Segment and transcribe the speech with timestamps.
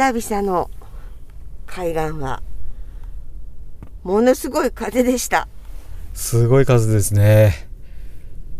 [0.00, 0.70] 久々の
[1.66, 2.42] 海岸は
[4.02, 5.46] ものすごい風でした。
[6.14, 7.68] すごい数ですね。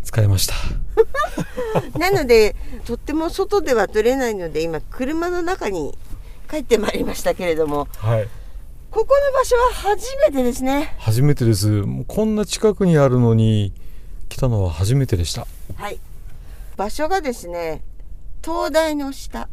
[0.03, 0.53] 疲れました。
[1.97, 5.97] なのでとっても外では撮れないので今車の中に
[6.47, 8.27] 帰ってまいりましたけれどもはい。
[8.91, 10.93] ここの場所は初めてですね。
[10.99, 11.83] 初めてです。
[12.07, 13.73] こんな近くにあるのに
[14.29, 15.47] 来たのは初めてでした。
[15.75, 15.99] はい。
[16.77, 17.83] 場所がですね
[18.43, 19.49] 灯台の下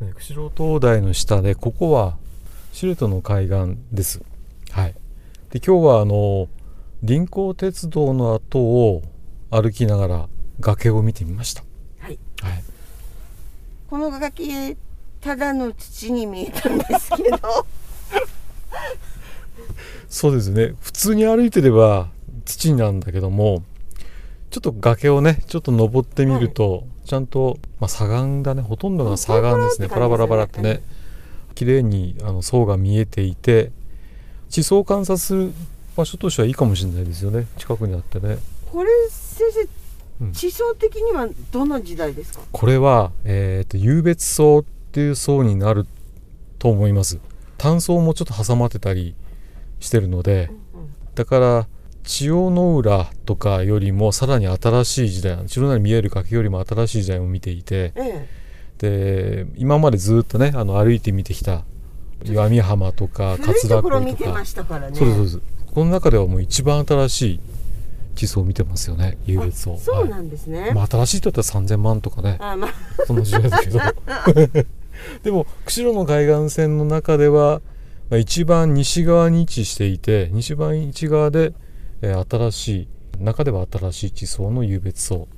[0.00, 0.12] ね。
[0.14, 2.16] 釧路灯台の下でここは
[2.72, 4.22] シルトの海岸です。
[4.70, 4.94] はい。
[5.50, 6.48] で今日はあの
[7.02, 9.02] 臨港鉄道の後を
[9.50, 10.28] 歩きながら
[10.60, 11.64] 崖を見てみました。
[11.98, 12.18] はい。
[12.40, 12.64] はい。
[13.88, 14.76] この崖
[15.20, 17.38] ただの土に見えたんですけど。
[20.08, 20.74] そうですね。
[20.80, 22.08] 普通に歩いてれば
[22.44, 23.62] 土なんだけども
[24.50, 29.88] ちょっと崖をねちょっと登ってみると、ちゃんと、まあ、砂岩だねほとんどが砂岩ですね。
[29.88, 30.80] パラパラパラってね。
[31.56, 33.72] 綺麗にあの層が見えていて
[34.48, 35.52] 地層を観察する
[35.96, 37.48] 場所としてはいいかもしれないですよね。
[37.58, 38.38] 近くにあってね。
[38.70, 39.68] これ先
[40.20, 40.32] うん。
[40.32, 42.44] 生地層的にはどの時代ですか？
[42.52, 45.88] これは、えー、と湧別層っていう層になる
[46.60, 47.18] と思います。
[47.58, 49.16] 単層もちょっと挟まってたり
[49.80, 50.52] してるので、
[51.16, 51.66] だから
[52.04, 58.28] 千代の浦とかよりもさらに新しい時代千代の浦に見える崖よりも新しい時代を見ていてえ
[58.78, 61.64] で今までずっとねあの歩いて見てきた
[62.24, 64.96] 岩見浜とえか桂恋とかころ見てましたからね。
[64.96, 65.40] そうですそうです。
[65.72, 67.40] この中ではもう一番新しい
[68.14, 72.36] 地層を見てますよね湧別層あそうなはいんですね、まあ、新しいと言ったら3000万とかね。
[72.40, 72.72] あまあ。
[73.06, 73.78] その時代だけど。
[75.22, 77.62] でも釧路の海岸線の中では、
[78.10, 81.54] まあ、一番西側に位置していて西番一側で、
[82.02, 82.88] えー新しい
[83.22, 85.28] 中では新しい地層の湧別層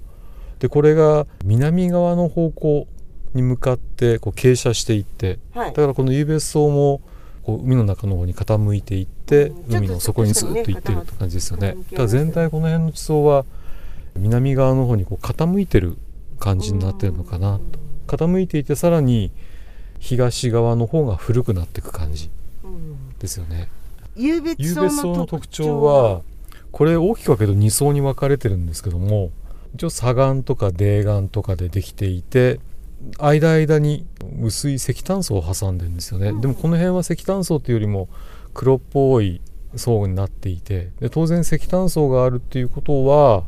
[0.61, 2.87] でこれが南側の方向
[3.35, 5.69] に向かってこう傾斜していってはい。
[5.71, 7.01] だからこの湧別層も
[7.43, 9.77] こう海の中の方に傾いていって、うん。
[9.77, 11.73] 海の底にずっと行ってるって感じですよね。
[11.73, 13.45] ちょっとだから全体この辺の地層は
[14.17, 15.97] 南側の方にこう傾いてる
[16.39, 17.59] 感じになってるのかな
[18.07, 18.17] と。
[18.17, 19.33] 傾いていてさらに
[19.99, 22.31] 東側の方が古くなっていく感じ
[22.63, 23.19] うん。
[23.19, 23.69] ですよね。
[24.17, 26.23] 湧別湧層のの特特徴は
[26.73, 29.31] これ大きく分けると2層に分かれてるんですけども
[29.75, 32.61] 一応砂岩とか泥岩とかでできていて
[33.19, 34.07] 間間に
[34.41, 36.41] 薄い石炭層を挟んでるんですよね、うん。
[36.41, 38.09] でもこの辺は石炭層っていうよりも
[38.55, 39.41] 黒っぽい
[39.77, 43.45] 層になっていてで当然石炭層があるっていうことは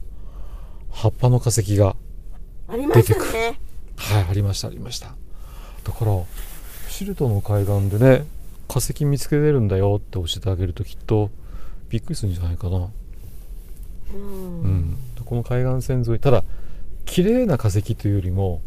[0.91, 1.97] 葉っぱの化石が
[2.69, 3.59] 出てね。
[3.97, 5.15] はいありましたありました。
[5.85, 6.21] だから
[6.89, 8.25] シルトの海岸でね
[8.69, 11.31] 化石見つけれるんだよって教えてあげるときっと
[11.91, 12.89] びっくりするんじゃないかな
[14.13, 14.21] うん。
[14.21, 16.45] うん、この海岸線沿いただ
[17.05, 18.61] 綺麗な化石というよりも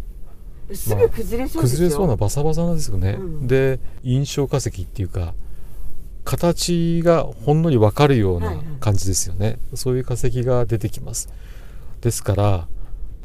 [0.73, 3.47] すぐ崩れそうですよ、崩れそうなバサバサなんですよね、うん。
[3.47, 5.33] で印象化石っていうか
[6.23, 8.65] 形がほんのり分かるようないははい。
[8.79, 11.29] 感じですよね、そういう化石が出てきます。
[12.01, 12.67] ですから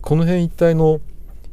[0.01, 1.01] この辺一帯の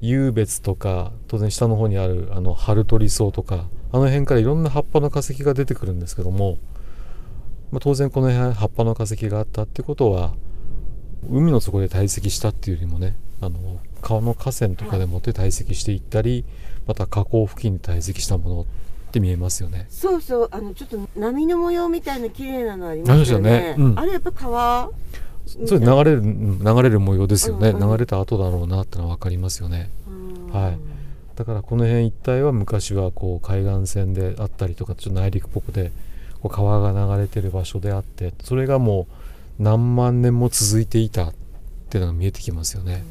[0.02, 6.58] 湧別とか当然下の方にあるあの春鳥草とかあの辺からいろんな葉っぱの化石が出てくるんですけども、
[7.72, 10.34] まあ、当然この辺葉っぱの化石があったってことは
[11.30, 16.46] 海の底で堆積したっていうよりもねあの川の河川とかでもって堆積していったり、
[16.88, 18.66] また河口付近で堆積したものっ
[19.12, 19.88] て見えますよね。
[19.90, 20.50] そうそう。
[20.52, 23.50] あのちょっと波の模様みたいな綺麗なのありますよね。
[23.50, 23.76] ね。
[23.78, 24.00] うん。
[24.00, 24.92] あれやっぱ川？
[25.66, 29.90] それ流れるうん流れる模様ですよね、うんうん流れた後だろうなってのは分かりますよね。
[30.08, 30.54] うん。
[30.54, 30.78] はい。
[31.36, 35.92] だからこの辺一帯は昔はこう海岸線であったりとかちょっと内陸っぽくで
[36.42, 39.14] こう川が流れてる場所であってそれがもう
[39.60, 41.34] 何万年も続いていたっ
[41.90, 43.04] ていうのが見えてきますよね。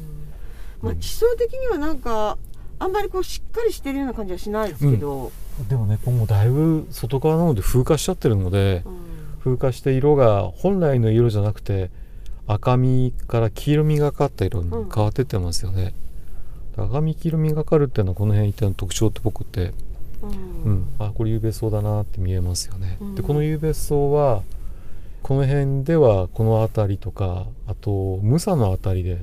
[0.81, 2.37] まあ、地層的にはなんか
[2.79, 5.31] あんまりこうしっかりしてるような感じはしないですけど、
[5.67, 8.99] でもね今後だいぶ外側なので風化しちゃってるのでうん。
[9.39, 11.89] 風化して色が本来の色じゃなくて
[12.45, 15.93] 赤みから黄色みがかった色に変わってってますよね。
[16.75, 19.73] 赤み黄色みがかるっていうのはこの辺一帯の特徴って僕って
[20.21, 20.63] うん。
[20.63, 22.97] うん、あこれ有別層だなって見えますよね。
[22.99, 23.15] うん。
[23.15, 24.43] でこの有別層は
[25.29, 29.19] この辺ではこの辺りとかあとムサの辺りで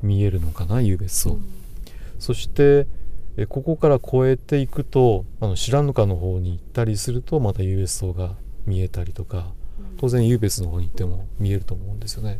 [0.00, 1.36] 見えるのかな有別層、
[2.20, 2.86] そして
[3.36, 8.36] えここから越えていくとあの白糠の方に行ったりするとまた有別層が
[8.66, 9.50] 見えたりとか
[9.98, 12.38] 当然有別の方に行っても見えると思うんですよね。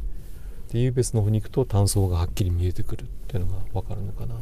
[0.73, 4.37] で有別の方に行くと単層がはっきり見えてくるっていうのが分かるのかな。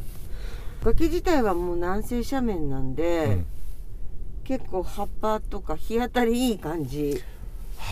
[0.83, 3.45] 崖自体はもう南西斜面なんで、うん。
[4.43, 7.23] 結構葉っぱとか日当たりいい感じ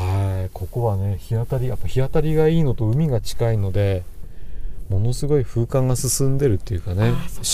[0.03, 0.49] はい。
[0.53, 4.03] ここはね日当たりやっぱ日当たりがいいのと海が近いので
[4.89, 7.13] ものすごい風化が進んでるっていうかね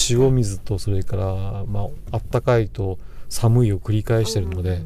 [0.09, 2.97] 塩水とそれから、まああったかいと
[3.27, 4.81] 寒いを繰り返してるので、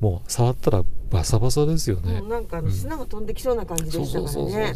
[0.00, 2.22] もう触ったらバサバサですよね。
[2.22, 4.74] なんか砂が飛んできそうな感じでしたからね。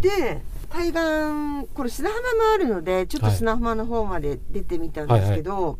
[0.00, 5.78] で海岸これ砂浜もあるのでちょっとはい砂浜の方まで出てみたんですけど、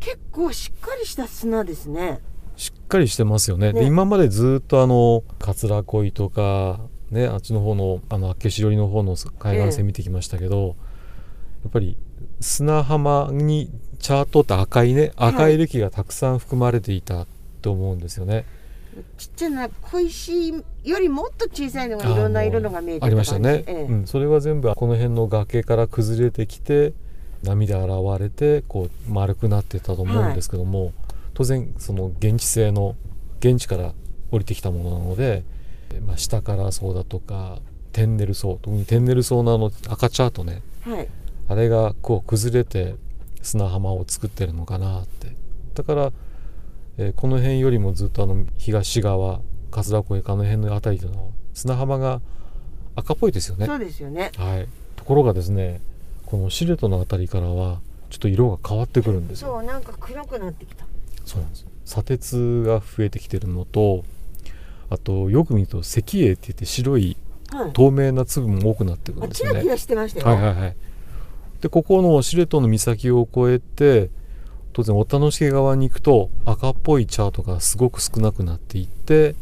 [0.00, 2.20] 結構しっかりした砂ですね
[2.56, 3.72] しっかりしてますよね。
[3.72, 10.76] でね今までずっとあの桂恋とかねあっちの方のあの明石寄りの方の海岸線見てきましたけど、
[11.62, 11.96] やっぱり
[12.40, 17.26] 砂浜にチャートって赤いね赤い歴がたくさん含まれていた
[17.60, 18.44] と思うんですよね。
[19.16, 20.52] ちっちゃな小石
[20.84, 23.92] よりもっと小さいのがいろんな色のが見えてありましたね、ええ。
[23.92, 26.92] うん、それは全部この辺の崖から崩れてきて
[27.42, 27.90] 波で現
[28.20, 30.92] れてこう丸くなってたと思うんですけども、
[31.42, 32.94] 当然その現地性の
[33.40, 33.94] 現地から
[34.30, 35.42] 降りてきたものなので、
[36.06, 37.58] まあ、下から層だとか
[37.90, 41.08] テンネル層特にテンネル層のあの赤チャートねはい。
[41.48, 42.94] あれがこう崩れて
[43.42, 45.34] 砂浜を作ってるのかなって。
[45.74, 46.12] だから、
[46.98, 49.40] えーこの辺よりもずっとあの東側
[49.72, 52.20] 桂越かの辺の辺りの砂浜が
[52.94, 53.66] 赤っぽいですよね。
[53.66, 54.30] そうですよね。
[54.36, 55.80] はい、ところがですね
[56.24, 57.80] このシレトの辺りからは
[58.10, 59.48] ちょっと色が変わってくるんですよ。
[59.48, 60.84] そうなんか黒くなってきた
[61.32, 64.04] そうなんです砂鉄が増えてきてるのと
[64.90, 67.16] あとよく見ると石英って言って白い
[67.50, 67.72] はい。
[67.72, 69.52] 透明な粒も多くなってくるあんですよね。
[69.52, 70.76] キラキラしてましたよ、はいはいはい。
[71.60, 74.10] でここのシレトの岬を越えて
[74.72, 79.34] 当然お楽しげ側に行くと赤っぽいチャートがすごく少なくなっていって、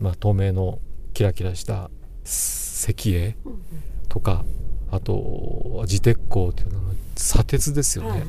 [0.00, 0.80] まあ、透明の
[1.12, 1.90] キラキラした
[2.24, 3.60] 石英うんうん。
[4.08, 4.44] とか
[4.90, 8.28] あと自鉄鋼っていうのは砂鉄ですよね、はいはい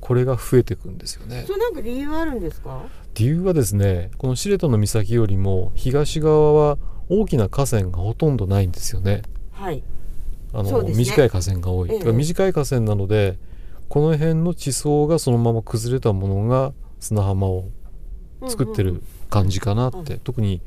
[0.00, 1.44] これが増えていくんですよね。
[1.46, 2.82] それなんか理由あるんですか？
[3.14, 6.78] 理由はですねこのシレトの岬よりも東側は
[7.08, 9.22] 大きな河川がほとんどないんですよね。
[9.52, 9.82] はい。
[10.52, 10.94] あの、ね。
[10.94, 12.12] 短い河川が多い、ええ。
[12.12, 13.38] 短い河川なので
[13.88, 17.68] この辺の地層がそのまま崩れたものが砂浜を
[18.48, 20.20] 作ってる感じかなって、うん。
[20.20, 20.60] 特に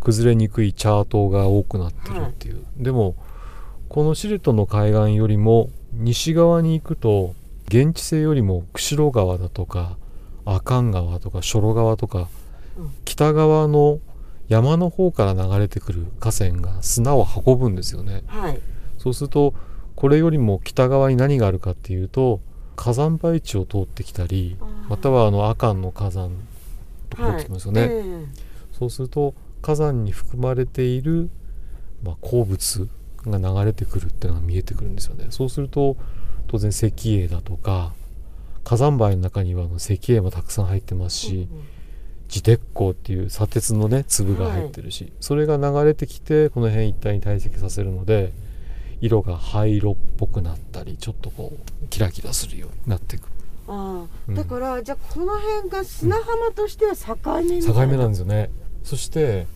[0.00, 3.16] 崩れにくいチャートが多くなってるっていう、でも
[3.88, 7.34] このシレトの海岸よりも西側に行くと
[7.68, 9.96] 現地性よりも釧路川だとか
[10.44, 12.28] 阿寒川とか書路川とか、
[12.76, 12.90] うん。
[13.04, 14.00] 北側の
[14.48, 18.22] 山の方から流れてくる河川が砂を運ぶんですよね。
[18.26, 18.60] はい。
[18.98, 19.54] そうすると
[19.96, 22.40] これよりも北側に何があるかっていうと
[22.76, 24.56] 火山灰地を通ってきたり
[24.88, 26.30] またはあの阿寒の火山
[27.10, 28.26] とか通ってきますよね、ええ。
[28.72, 31.30] そうすると火山に含まれている、
[32.02, 32.88] まあ、鉱物
[33.24, 35.28] が流れてくるっていうのが見えてくるんですよね。
[35.30, 35.96] そうすると
[36.48, 37.92] 当然石英だとか
[38.64, 41.64] 火山灰の中にはあの石英もたくさん入ってますし、うんうん。
[42.26, 48.32] 自鉄鋼っていう砂鉄のね粒が入ってるし、それが流れてきてこの辺一帯に堆積させるので
[49.00, 53.28] 色が灰色っぽくなったりちょっとこうキラキラするようになっていく。
[53.68, 58.50] あうだから、じゃあこの辺が砂浜としては境目みたい境目なんですよね。
[58.82, 59.46] そして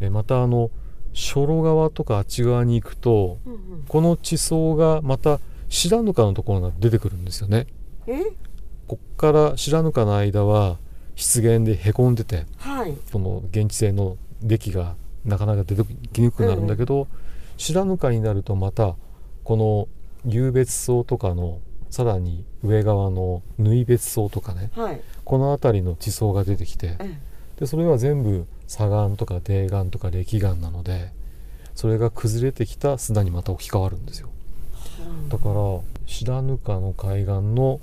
[0.00, 0.70] えまたあの
[1.12, 3.84] 書路側とかあっち側に行くとうんうん。
[3.86, 5.40] この地層がまた
[5.72, 7.66] 白糠のところが出てくるんですよね。
[8.06, 8.22] え？
[8.86, 10.76] こっから白糠の間は
[11.16, 12.94] 湿原でへこんでてはい。
[13.10, 15.82] その現地性の出来がなかなか出て
[16.12, 17.08] きにくくなるんだけど、
[17.56, 18.96] 白糠になるとまた
[19.44, 19.88] この
[20.26, 25.00] 湧別層とかのさらに上側の縫い別層とかねはい。
[25.24, 27.18] この辺りの地層が出てきてえ
[27.58, 31.12] でそれは全部砂岩とか泥岩とか礫岩なので
[31.74, 34.28] それが崩れてきた砂にまた置き換わるんですよ。
[34.28, 34.31] え
[35.28, 35.54] だから
[36.06, 37.80] 白糠の海岸の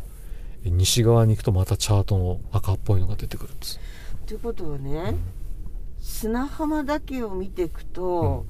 [0.65, 3.79] え西側に行くとまたチャートの赤っぽいのが出てくるんです、
[4.25, 5.15] ということはね、
[5.99, 8.45] 砂浜だけを見ていくと、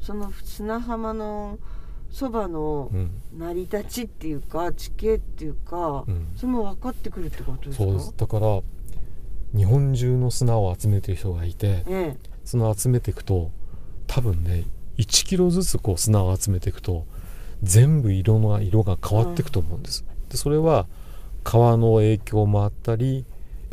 [0.00, 1.58] その砂浜の
[2.10, 3.10] そばのうん。
[3.38, 6.28] 成り立ちっていうか地形っていうか、うん。
[6.36, 7.84] それも分かってくるってことですか？
[7.84, 8.14] そうです。
[8.16, 8.60] だから
[9.54, 13.50] 日本中の砂を集めてる人がいてえその集めていくと
[14.06, 14.64] 多分ね
[14.98, 17.06] 1キロずつこう砂を集めていくと
[17.62, 20.04] 全部色の色が変わっていくと思うんです。
[20.30, 20.86] でそれは
[21.44, 23.24] 川の影響もあったり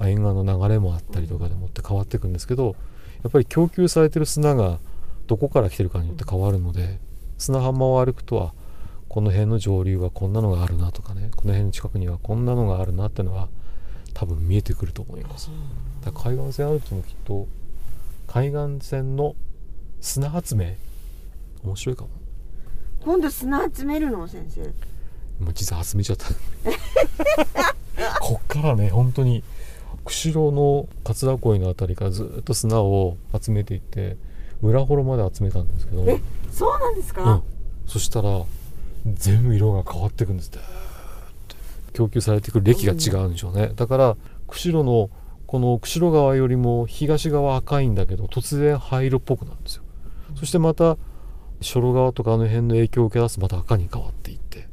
[0.01, 2.75] 沿岸の流れもあったりとかでもって変わっていくんですけど
[3.23, 4.79] やっぱり供給されてる砂が
[5.27, 6.99] どこから来てるかによって変わるので
[7.37, 8.53] 砂浜を歩くとは
[9.09, 13.49] この辺の上流はこんなのがあるなとかねこの辺の近くにはこんなのがあるなってのは
[14.13, 15.49] 多分見えてくると思います。
[16.03, 17.47] だ海岸線歩いてもきっと
[18.27, 19.35] 海岸線の
[20.01, 20.77] 砂集め
[21.63, 22.09] 面白いかも。
[23.05, 24.27] 今度砂集めるの？
[24.27, 24.61] 先生。
[25.43, 26.25] もう実は集めちゃった。
[28.19, 29.43] こっからね本当に
[30.05, 34.17] 釧路の桂恋の辺りからずっと砂を集めていって
[34.63, 36.19] 裏幌まで集めたんですけど、え
[36.51, 37.43] そうなんですか、うん、
[37.85, 38.43] そしたら
[39.05, 40.49] 全部色が変わっていくんです。
[40.49, 40.59] って。
[41.93, 45.11] 供給されてくる歴が違うんでしょうね、だから釧路の
[45.45, 49.83] この釧路川よりも東側赤いんだけど突然灰色っぽくなるんですよ、
[50.35, 50.97] そしてまた
[51.65, 54.67] 初呂川とかあの辺の影響を受け出すとまた赤に変わっていって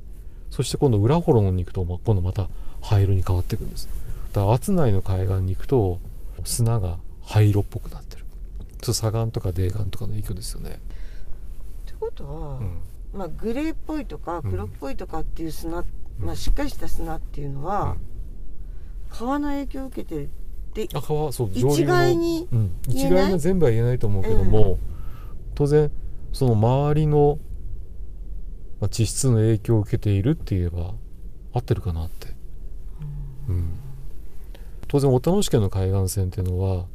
[0.50, 2.48] そして今度裏幌に行くとま今度また
[2.80, 3.88] 灰色に変わっていくんです。
[4.32, 5.98] だから厚内の海岸に行くと
[6.44, 8.24] 砂が灰色っぽくなってる。
[8.80, 12.78] と砂岩とか泥岩とかの影響ですよね、ってことは、うん。
[13.14, 14.50] まあ、グレーっぽいとかうん。
[14.50, 15.84] 黒っぽいとかっていう砂、
[16.18, 17.96] まあ、しっかりした砂っていうのは、
[19.08, 20.28] 川の影響を受けてるっ
[20.72, 23.22] てあ川そう一概にうん、言えない？
[23.22, 24.78] 一概に全部は言えないと思うけども、
[25.54, 25.88] 当然
[26.32, 27.38] その周りの、
[28.80, 30.94] まあ、地質の影響を受けているって言えば
[31.52, 32.28] 合ってるかなって、
[33.48, 33.78] うん、
[34.88, 36.86] 当然小田野市県の海岸線っていうのは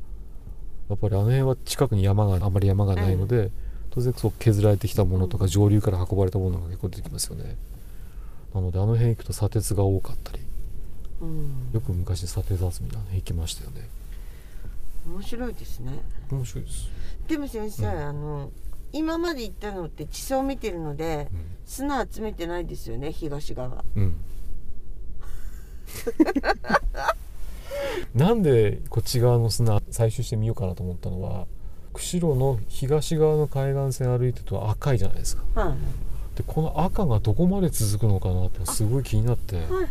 [0.89, 3.51] やっぱりあの辺は近くに山があまり山がないので、
[3.89, 7.57] 当然そう削られてきたものとかうん上流から運ばれたものが結構出てきますよね。
[8.55, 10.39] なのであの辺行くと砂鉄が多かったり
[11.21, 11.69] うん。
[11.73, 13.89] よく昔砂鉄集めの辺行きましたよね。
[15.05, 15.91] 面白いですね。
[16.31, 16.89] 面白いです、
[17.27, 17.89] でも先生、うん。
[17.89, 18.51] あの
[18.93, 21.57] 今まで行ったのって地層見てるのでうん。
[21.67, 23.83] 砂集めてないですよね東側。
[23.95, 24.15] うん、
[28.15, 31.45] なんでこっち側の砂採集してみようかなと思ったのは
[31.93, 35.43] 釧路の東側の海岸線歩いてると赤いじゃないですか。
[35.61, 35.77] はい
[36.37, 39.55] でこの赤がどこまで続くのかなってすごい気になって。
[39.55, 39.87] はいはい。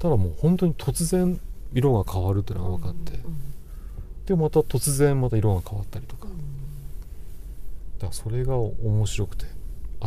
[0.00, 1.40] ただもう本当に突然
[1.72, 3.12] 色が変わるっていうのが分かって。
[3.12, 3.36] うん
[4.26, 6.26] でまた突然また色が変わったりとか。
[6.26, 6.45] うん
[7.98, 9.46] だそれが面白くて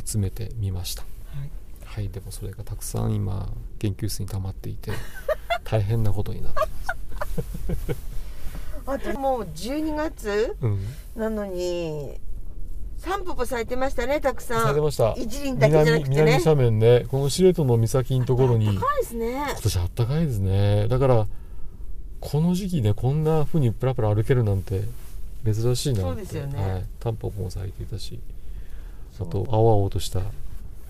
[0.06, 1.04] 集めてみました。
[1.04, 1.08] は
[1.46, 1.50] い。
[1.84, 4.92] はいでもそれがたくさん今研究室に溜まっていて
[5.64, 7.96] 大変なことになってます。
[8.86, 10.80] あともう12月うん。
[11.16, 12.20] なのに
[12.98, 14.62] 散歩も咲いてましたねたくさん。
[14.64, 15.14] されてました。
[15.18, 16.22] 一輪だけじゃな南くてね。
[16.24, 17.06] 南斜面ね。
[17.08, 19.56] この知床の岬のところに高今いですね。
[19.62, 20.88] 年あったかいですね。
[20.90, 21.28] だから
[22.20, 24.82] この時期ねこんな風にプラプラ歩けるなんて
[25.46, 26.72] 珍しいなそうですよね。
[26.72, 28.20] はい、タンポポも咲いていたし
[29.20, 30.22] あと青々とした。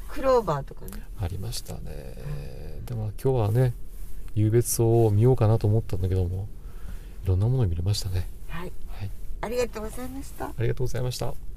[0.07, 1.03] クローバーとかね。
[1.21, 2.15] ありましたね。
[2.85, 3.73] でも今日はね
[4.35, 6.47] 湧別草を見ようかなと思ったんだけども
[7.23, 8.27] いろんなものを見れましたね。
[8.47, 8.71] はい。
[8.87, 9.09] はい。
[9.41, 10.45] ありがとうございました。
[10.45, 11.48] ありがとうございました